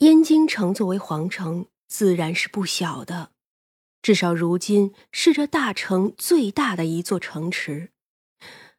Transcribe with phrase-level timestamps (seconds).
[0.00, 3.30] 燕京城作为皇城，自然是不小的，
[4.02, 7.92] 至少如今是这大城最大的一座城池。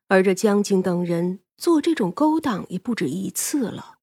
[0.09, 3.97] 而这江景等人做这种勾当也不止一次了，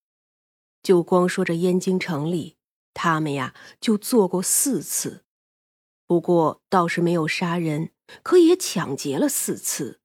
[0.83, 2.57] 就光说这燕京城里，
[2.93, 5.23] 他们呀就做过四次，
[6.09, 7.91] 不过倒是没有杀人，
[8.25, 10.01] 可也抢劫了四次。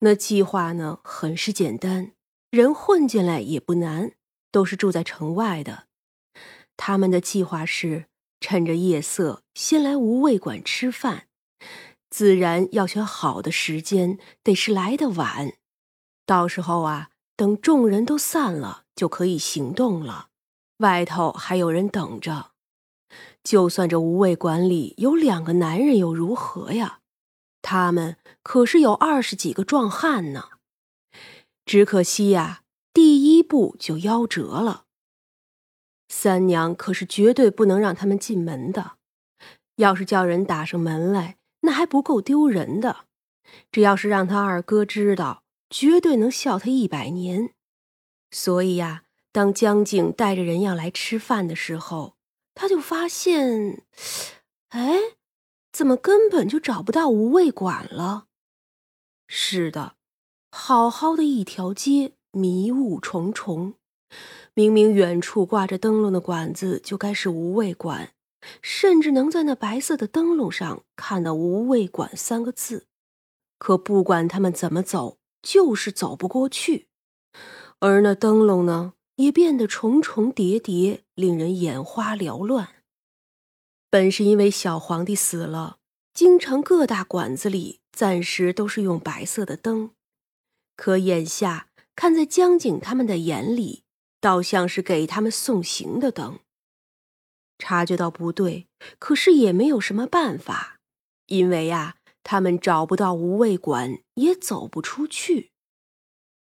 [0.00, 2.12] 那计划呢，很是简单，
[2.50, 4.12] 人混进来也不难，
[4.52, 5.88] 都是住在城外的。
[6.82, 8.06] 他们的计划是
[8.40, 11.26] 趁着夜色先来无味馆吃饭，
[12.08, 15.52] 自然要选好的时间，得是来的晚。
[16.24, 20.28] 到时候啊，等众人都散了，就可以行动了。
[20.78, 22.52] 外头还有人等着，
[23.44, 27.00] 就算这无味馆里有两个男人又如何呀？
[27.60, 30.48] 他们可是有二十几个壮汉呢。
[31.66, 32.62] 只可惜呀，
[32.94, 34.86] 第一步就夭折了。
[36.12, 38.96] 三娘可是绝对不能让他们进门的，
[39.76, 43.06] 要是叫人打上门来，那还不够丢人的。
[43.70, 47.54] 这要是让他二哥知道，绝对能笑他一百年。
[48.32, 52.16] 所以呀，当江景带着人要来吃饭的时候，
[52.54, 53.84] 他就发现，
[54.70, 54.98] 哎，
[55.72, 58.26] 怎么根本就找不到无味馆了？
[59.28, 59.94] 是的，
[60.50, 63.74] 好好的一条街，迷雾重重。
[64.54, 68.12] 明明远处挂着灯笼的馆子就该是无味馆，
[68.60, 72.86] 甚至能在那白色的灯笼上看到“无味馆”三个字，
[73.58, 76.88] 可不管他们怎么走，就是走不过去。
[77.78, 82.68] 而那灯笼呢，也变得重重叠叠，令人眼花缭乱。
[83.88, 85.78] 本是因为小皇帝死了，
[86.12, 89.90] 京城各大馆子里暂时都是用白色的灯，
[90.76, 93.84] 可眼下看在江景他们的眼里。
[94.20, 96.40] 倒像是给他们送行的灯。
[97.58, 98.68] 察觉到不对，
[98.98, 100.78] 可是也没有什么办法，
[101.26, 105.50] 因为呀，他们找不到无畏馆，也走不出去。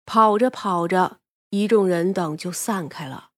[0.05, 1.19] 跑着跑着，
[1.51, 3.29] 一众人等就散开了。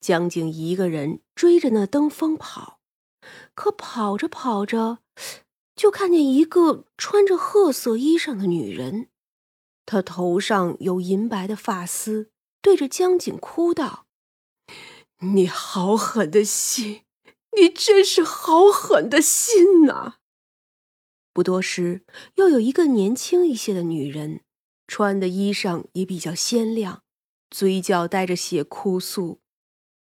[0.00, 2.80] 江景一个人追着那灯锋跑，
[3.54, 4.98] 可跑着跑着，
[5.76, 9.08] 就看见一个穿着褐色衣裳的女人，
[9.86, 12.31] 她头上有银白的发丝。
[12.62, 14.06] 对着江景哭道
[15.34, 17.02] ：“你好狠的心，
[17.60, 20.14] 你真是好狠的心呐！”
[21.34, 22.04] 不多时，
[22.36, 24.42] 又有一个年轻一些的女人，
[24.86, 27.02] 穿的衣裳也比较鲜亮，
[27.50, 29.40] 嘴角带着血哭诉：“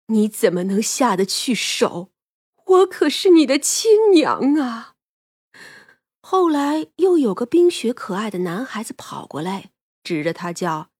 [0.09, 2.13] 你怎么能下得去手？
[2.67, 4.95] 我可是你的亲娘啊！”
[6.21, 9.73] 后来又有个冰雪可爱的男孩子跑过来，
[10.05, 10.92] 指着他叫。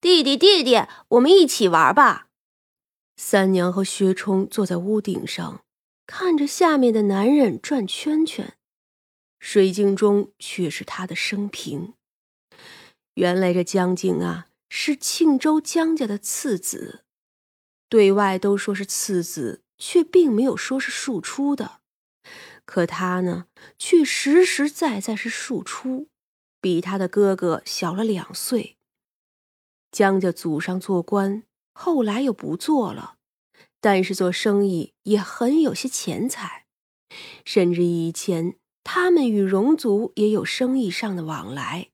[0.00, 2.28] 弟弟，弟弟，我们一起玩吧。
[3.16, 5.64] 三娘和薛冲坐在屋顶上，
[6.06, 8.54] 看着下面的男人转圈圈，
[9.40, 11.94] 水镜中却是他的生平。
[13.14, 17.02] 原来这江景啊，是庆州江家的次子，
[17.88, 21.80] 对外都说是次子，却并没有说是庶出的。
[22.64, 26.06] 可他呢，却实实在在是庶出，
[26.60, 28.77] 比他的哥哥小了两岁。
[29.90, 33.16] 江家祖上做官，后来又不做了，
[33.80, 36.66] 但是做生意也很有些钱财，
[37.44, 41.90] 甚至以前他们与荣族也有生意上的往来。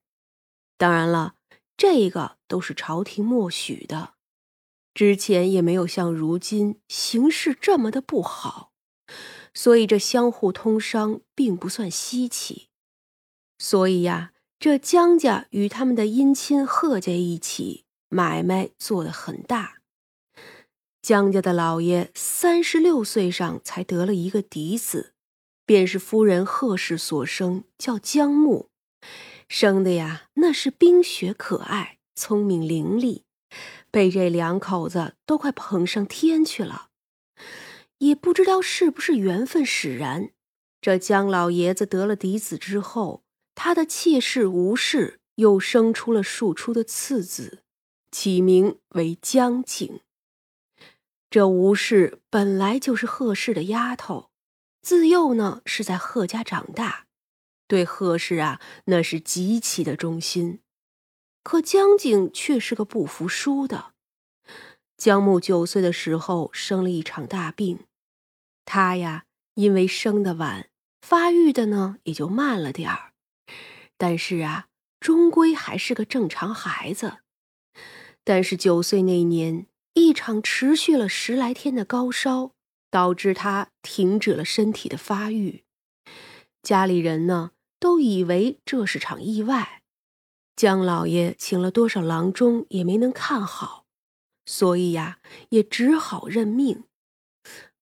[0.77, 1.34] 当然了，
[1.77, 4.15] 这个都是朝廷默许的，
[4.93, 8.72] 之前也没有像如今形势这么的不好，
[9.55, 12.69] 所以这相互通商并不算稀奇。
[13.56, 17.84] 所以呀，这江家与他们的姻亲贺家一起。
[18.14, 19.78] 买卖做得很大，
[21.02, 25.14] 江家的老爷三十六岁上才得了一个嫡子，
[25.66, 28.70] 便是夫人贺氏所生，叫江木，
[29.48, 33.22] 生的呀那是冰雪可爱，聪明伶俐，
[33.91, 36.91] 被这两口子都快捧上天去了。
[37.99, 40.31] 也不知道是不是缘分使然，
[40.81, 43.25] 这江老爷子得了嫡子之后，
[43.56, 47.62] 他的妾室吴氏又生出了庶出的次子。
[48.14, 50.00] 起名为江景。
[51.28, 54.31] 这吴氏本来就是贺氏的丫头，
[54.81, 57.08] 自幼呢是在贺家长大，
[57.66, 60.61] 对贺氏啊那是极其的忠心。
[61.43, 63.94] 可江景却是个不服输的。
[64.96, 67.81] 江木九岁的时候生了一场大病，
[68.64, 69.25] 他呀
[69.55, 70.70] 因为生的晚，
[71.02, 73.12] 发育的呢也就慢了点儿，
[73.99, 74.69] 但是啊
[75.00, 77.24] 终归还是个正常孩子。
[78.25, 82.53] 但是九岁那年，一场持续了十来天的高烧，
[82.91, 85.65] 导致他停止了身体的发育。
[86.62, 89.82] 家里人呢，都以为这是场意外。
[90.56, 93.85] 姜老爷请了多少郎中也没能看好，
[94.47, 95.19] 所以呀，
[95.50, 96.85] 也只好认命。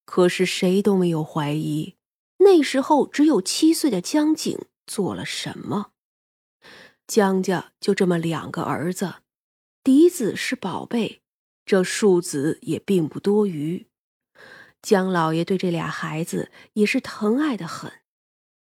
[0.04, 1.94] 可是谁都没有怀疑，
[2.38, 5.92] 那时候只有七岁的江景做了什么。
[7.06, 9.16] 江家就这么两个儿子，
[9.84, 11.22] 嫡子是宝贝，
[11.66, 13.88] 这庶子也并不多余。
[14.80, 17.92] 姜老爷对这俩孩子也是疼爱的很。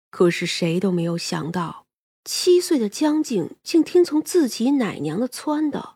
[0.10, 1.88] 可是谁都没有想到。
[2.24, 5.96] 七岁的江景竟听从自己奶娘的撺掇，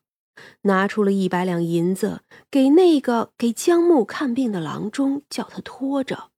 [0.64, 6.32] 拿出了一百两银子给那个给江木看病的郎中，叫他拖着，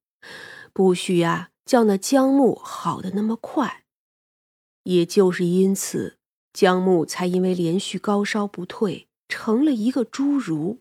[0.72, 3.82] 不许啊叫那江木好的那么快。
[4.84, 6.19] 也就是因此，
[6.52, 10.80] 江木才因为连续高烧不退，成了一个侏儒。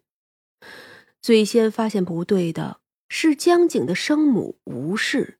[1.21, 5.37] 最先发现不对的是江景的生母吴氏。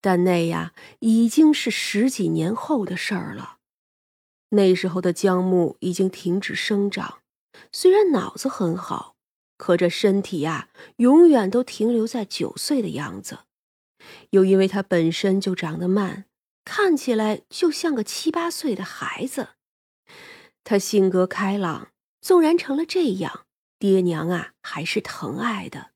[0.00, 3.58] 但那呀，已经是十几年后的事儿了。
[4.50, 7.20] 那时候的姜木已经停止生长，
[7.70, 9.14] 虽然脑子很好，
[9.56, 13.40] 可这身体呀，永远都停留在九岁的样子。
[14.30, 16.24] 又因为他本身就长得慢，
[16.64, 19.50] 看起来就像个七八岁的孩子。
[20.64, 21.88] 他性格开朗，
[22.20, 23.46] 纵然成了这样，
[23.78, 25.90] 爹娘啊还是疼爱的，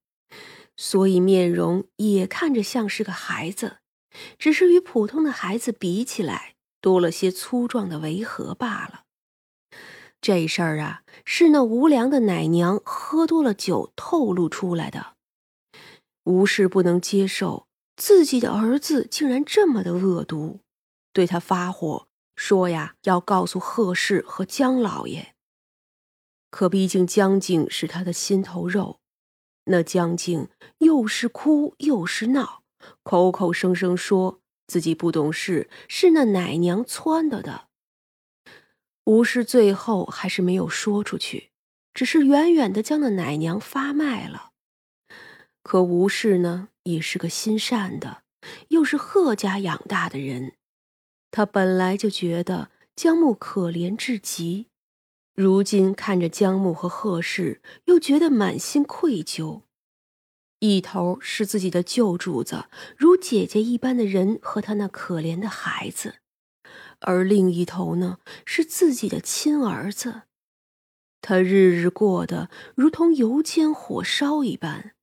[0.77, 3.79] 所以面容也看着像是个孩子。
[4.39, 9.03] 只是与普通的孩子比起来，多了些粗壮的违和罢了。
[10.21, 15.15] 这事儿啊，是那无良的奶娘喝多了酒透露出来的。
[16.25, 17.66] 吴氏不能接受
[17.97, 20.61] 自己的儿子竟然这么的恶毒，
[21.13, 25.35] 对他发火，说呀要告诉贺氏和江老爷。
[26.51, 29.01] 可毕竟江静是他的心头肉，
[29.65, 30.49] 那江静
[30.79, 32.63] 又是哭又是闹。
[33.03, 37.69] 口口声声说自己不懂事，是那奶娘撺掇的。
[39.05, 41.51] 吴氏最后还是没有说出去，
[41.95, 44.51] 只是远远的将那奶娘发卖了。
[45.63, 48.23] 可吴氏呢，也是个心善的，
[48.69, 50.53] 又是贺家养大的人，
[51.31, 54.69] 他本来就觉得江木可怜至极，
[55.35, 59.63] 如今看着江木和贺氏，又觉得满心愧疚。
[60.61, 62.67] 一头是自己的旧主子，
[62.97, 66.21] 如姐姐一般的人和他那可怜的孩子，
[67.01, 70.23] 而另一头呢是自己的亲儿子，
[71.21, 74.96] 他日日过得如同油煎火烧一般。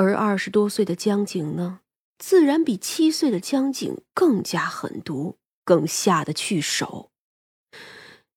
[0.00, 1.80] 而二十多岁的江景呢，
[2.18, 7.10] 自然比七岁的江景更加狠毒，更下得去手。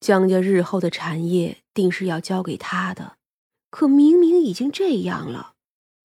[0.01, 3.15] 江家日后的产业定是要交给他的，
[3.69, 5.54] 可明明已经这样了。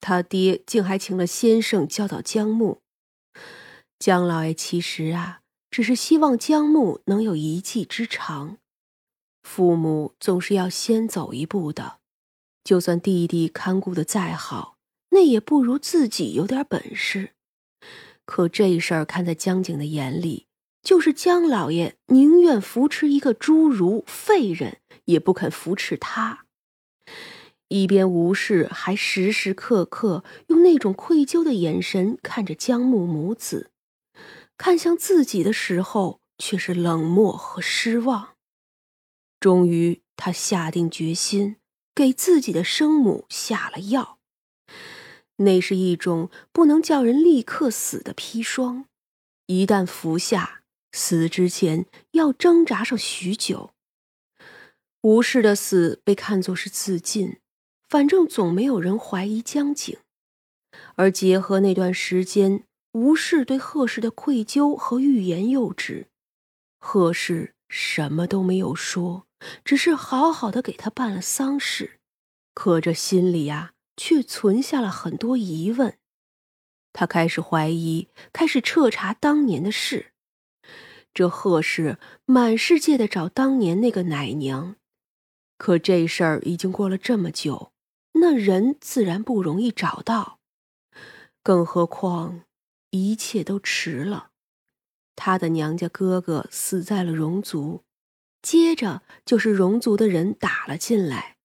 [0.00, 2.81] 他爹竟还请了先生教导江木。
[3.99, 5.40] 江老爷其实啊，
[5.72, 8.58] 只是希望江木能有一技之长。
[9.43, 11.99] 父母总是要先走一步的，
[12.62, 14.77] 就算弟弟看顾的再好，
[15.18, 17.30] 那也不如自己有点本事。
[18.24, 20.46] 可这事儿看在江景的眼里，
[20.80, 26.44] 就是江老爷宁愿扶持一个侏儒废人，也不肯扶持他。
[27.66, 33.72] 一边无视，还时时刻刻用那种愧疚的眼神看着江木母子，
[34.56, 38.37] 看向自己的时候却是冷漠和失望。
[39.40, 41.56] 终于，他下定决心
[41.92, 44.17] 给自己的生母下了药，
[45.38, 48.85] 那是一种不能叫人立刻死的砒霜，
[49.47, 53.73] 一旦服下，死之前要挣扎上许久。
[55.02, 57.38] 吴氏的死被看作是自尽。
[57.88, 59.97] 反正总没有人怀疑江景，
[60.97, 66.09] 而结合那段时间吴氏对贺氏的愧疚和欲言又止，
[66.78, 69.26] 贺氏什么都没有说，
[69.64, 71.99] 只是好好的给他办了丧事。
[72.52, 75.99] 可这心里呀，却存下了很多疑问。
[76.95, 80.12] 他开始怀疑，开始彻查当年的事。
[81.12, 84.76] 这贺氏满世界的找当年那个奶娘，
[85.57, 87.73] 可这事儿已经过了这么久。
[88.12, 90.38] 那人自然不容易找到，
[91.43, 92.45] 更何况
[92.90, 94.31] 一切都迟了。
[95.17, 97.83] 他的娘家哥哥死在了戎族，
[98.40, 101.38] 接着就是戎族的人打了进来，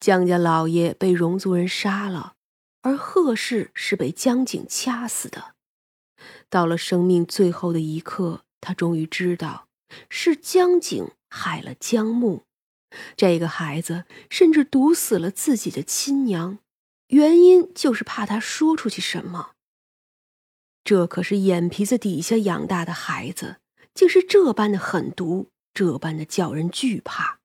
[0.00, 2.34] 江家老爷被戎族人杀了，
[2.82, 5.54] 而贺氏是被江景掐死的。
[6.48, 9.68] 到了生命最后的一刻，他终于知道
[10.08, 12.44] 是江景害了江木。
[13.16, 16.58] 这个孩子甚至毒死了自己的亲娘，
[17.08, 19.52] 原因就是怕他说出去什么。
[20.84, 23.56] 这可是眼皮子底下养大的孩子，
[23.92, 27.40] 竟是这般的狠毒，这般的叫人惧怕。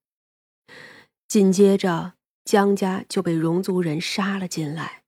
[1.28, 2.14] 紧接着，
[2.46, 5.04] 江家就被戎族人杀了进来。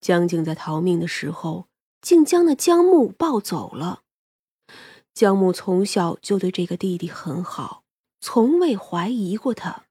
[0.00, 1.68] 江景在逃命的时候，
[2.00, 4.02] 竟将那江木抱走了。
[5.12, 7.84] 江木从小就对这个弟弟很好，
[8.20, 9.85] 从未怀疑过他。